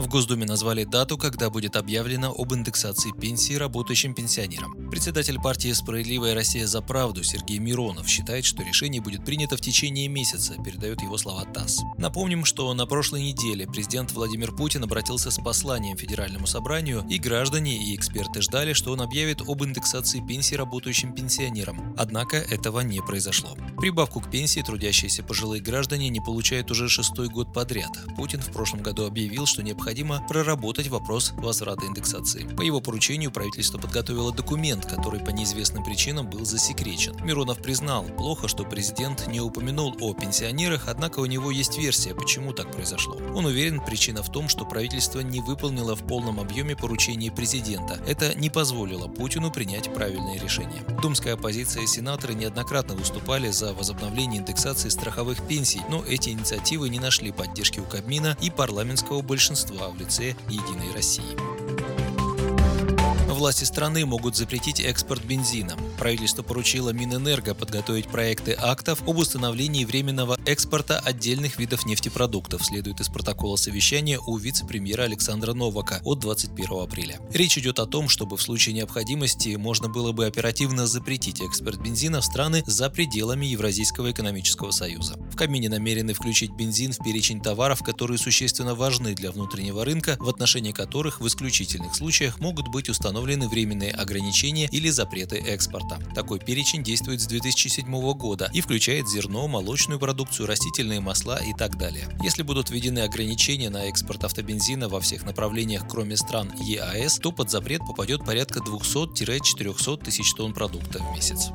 [0.00, 4.88] В Госдуме назвали дату, когда будет объявлено об индексации пенсии работающим пенсионерам.
[4.88, 10.08] Председатель партии «Справедливая Россия за правду» Сергей Миронов считает, что решение будет принято в течение
[10.08, 11.82] месяца, передает его слова ТАСС.
[11.98, 17.76] Напомним, что на прошлой неделе президент Владимир Путин обратился с посланием Федеральному собранию, и граждане
[17.76, 21.94] и эксперты ждали, что он объявит об индексации пенсии работающим пенсионерам.
[21.98, 23.54] Однако этого не произошло.
[23.76, 27.90] Прибавку к пенсии трудящиеся пожилые граждане не получают уже шестой год подряд.
[28.16, 32.46] Путин в прошлом году объявил, что необходимо необходимо проработать вопрос возврата индексации.
[32.56, 37.16] По его поручению правительство подготовило документ, который по неизвестным причинам был засекречен.
[37.24, 42.52] Миронов признал, плохо, что президент не упомянул о пенсионерах, однако у него есть версия, почему
[42.52, 43.16] так произошло.
[43.34, 48.00] Он уверен, причина в том, что правительство не выполнило в полном объеме поручение президента.
[48.06, 50.84] Это не позволило Путину принять правильное решение.
[51.02, 57.00] Думская оппозиция и сенаторы неоднократно выступали за возобновление индексации страховых пенсий, но эти инициативы не
[57.00, 61.36] нашли поддержки у Кабмина и парламентского большинства в лице «Единой России»
[63.40, 65.74] власти страны могут запретить экспорт бензина.
[65.98, 73.08] Правительство поручило Минэнерго подготовить проекты актов об установлении временного экспорта отдельных видов нефтепродуктов, следует из
[73.08, 77.18] протокола совещания у вице-премьера Александра Новака от 21 апреля.
[77.32, 82.20] Речь идет о том, чтобы в случае необходимости можно было бы оперативно запретить экспорт бензина
[82.20, 85.16] в страны за пределами Евразийского экономического союза.
[85.40, 90.28] В Кабмине намерены включить бензин в перечень товаров, которые существенно важны для внутреннего рынка, в
[90.28, 95.98] отношении которых в исключительных случаях могут быть установлены временные ограничения или запреты экспорта.
[96.14, 101.78] Такой перечень действует с 2007 года и включает зерно, молочную продукцию, растительные масла и так
[101.78, 102.06] далее.
[102.22, 107.50] Если будут введены ограничения на экспорт автобензина во всех направлениях, кроме стран ЕАЭС, то под
[107.50, 111.48] запрет попадет порядка 200-400 тысяч тонн продукта в месяц.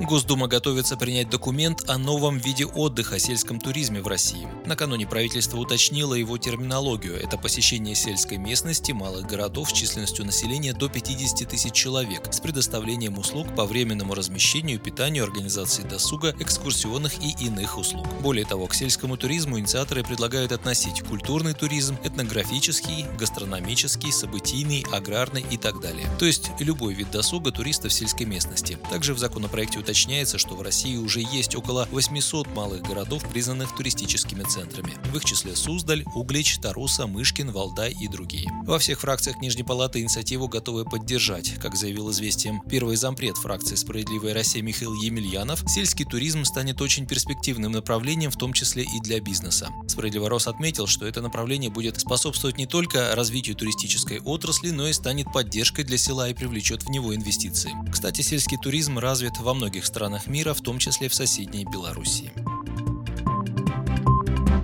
[0.00, 4.46] Госдума готовится принять документ о новом виде отдыха сельском туризме в России.
[4.66, 7.14] Накануне правительство уточнило его терминологию.
[7.14, 13.18] Это посещение сельской местности, малых городов с численностью населения до 50 тысяч человек с предоставлением
[13.18, 18.06] услуг по временному размещению, питанию, организации досуга, экскурсионных и иных услуг.
[18.20, 25.56] Более того, к сельскому туризму инициаторы предлагают относить культурный туризм, этнографический, гастрономический, событийный, аграрный и
[25.56, 26.06] так далее.
[26.18, 28.76] То есть любой вид досуга туристов в сельской местности.
[28.90, 34.42] Также в законопроекте уточняется что в России уже есть около 800 малых городов, признанных туристическими
[34.42, 34.94] центрами.
[35.12, 38.50] В их числе Суздаль, Углич, Таруса, Мышкин, Валдай и другие.
[38.64, 41.54] Во всех фракциях Нижней Палаты инициативу готовы поддержать.
[41.60, 47.72] Как заявил известием первый зампред фракции «Справедливая Россия» Михаил Емельянов, сельский туризм станет очень перспективным
[47.72, 49.68] направлением, в том числе и для бизнеса.
[49.86, 54.92] Справедливо Рос отметил, что это направление будет способствовать не только развитию туристической отрасли, но и
[54.92, 57.72] станет поддержкой для села и привлечет в него инвестиции.
[57.92, 62.43] Кстати, сельский туризм развит во многих многих странах мира, в том числе в соседней Белоруссии.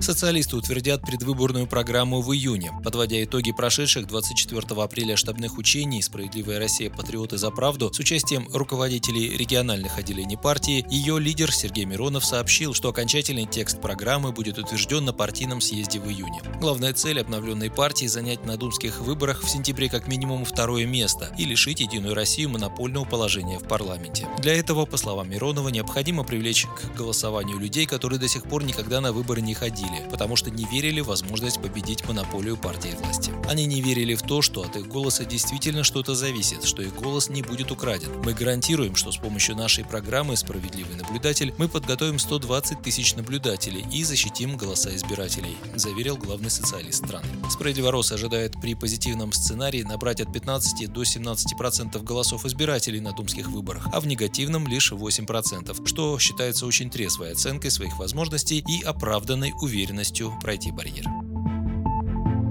[0.01, 2.71] Социалисты утвердят предвыборную программу в июне.
[2.83, 6.89] Подводя итоги прошедших 24 апреля штабных учений «Справедливая Россия.
[6.89, 12.89] Патриоты за правду» с участием руководителей региональных отделений партии, ее лидер Сергей Миронов сообщил, что
[12.89, 16.41] окончательный текст программы будет утвержден на партийном съезде в июне.
[16.59, 21.45] Главная цель обновленной партии– занять на думских выборах в сентябре как минимум второе место и
[21.45, 24.27] лишить Единую Россию монопольного положения в парламенте.
[24.39, 28.99] Для этого, по словам Миронова, необходимо привлечь к голосованию людей, которые до сих пор никогда
[28.99, 33.31] на выборы не ходили ходили, потому что не верили в возможность победить монополию партии власти.
[33.47, 37.29] Они не верили в то, что от их голоса действительно что-то зависит, что их голос
[37.29, 38.09] не будет украден.
[38.23, 44.03] Мы гарантируем, что с помощью нашей программы «Справедливый наблюдатель» мы подготовим 120 тысяч наблюдателей и
[44.03, 47.27] защитим голоса избирателей, заверил главный социалист страны.
[47.49, 53.87] Справедливорос ожидает при позитивном сценарии набрать от 15 до 17% голосов избирателей на думских выборах,
[53.91, 59.80] а в негативном лишь 8%, что считается очень трезвой оценкой своих возможностей и оправданной уверенностью
[59.81, 61.20] уверенностью пройти барьер.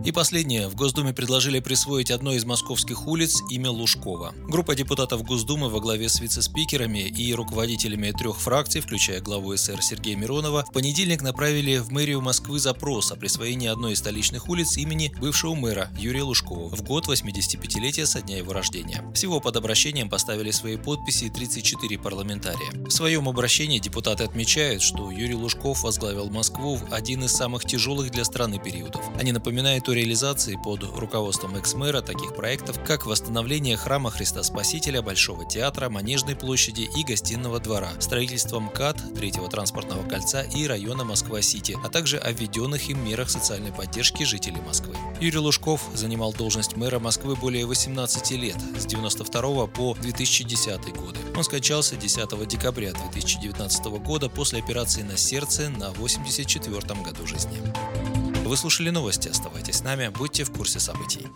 [0.03, 0.69] И последнее.
[0.69, 4.33] В Госдуме предложили присвоить одной из московских улиц имя Лужкова.
[4.49, 10.17] Группа депутатов Госдумы во главе с вице-спикерами и руководителями трех фракций, включая главу СР Сергея
[10.17, 15.13] Миронова, в понедельник направили в мэрию Москвы запрос о присвоении одной из столичных улиц имени
[15.21, 19.05] бывшего мэра Юрия Лужкова в год 85-летия со дня его рождения.
[19.15, 22.73] Всего под обращением поставили свои подписи 34 парламентария.
[22.87, 28.11] В своем обращении депутаты отмечают, что Юрий Лужков возглавил Москву в один из самых тяжелых
[28.11, 29.05] для страны периодов.
[29.19, 35.45] Они напоминают эту реализации под руководством экс-мэра таких проектов, как восстановление храма Христа Спасителя, Большого
[35.45, 41.89] театра, Манежной площади и Гостиного двора, строительство МКАД, Третьего транспортного кольца и района Москва-Сити, а
[41.89, 44.95] также о введенных им мерах социальной поддержки жителей Москвы.
[45.21, 51.19] Юрий Лужков занимал должность мэра Москвы более 18 лет, с 92 по 2010 годы.
[51.37, 58.20] Он скончался 10 декабря 2019 года после операции на сердце на 84 году жизни.
[58.51, 61.29] Вы слушали новости, оставайтесь с нами, будьте в курсе событий.